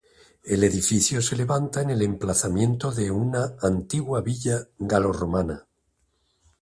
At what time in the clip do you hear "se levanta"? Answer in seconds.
1.21-1.83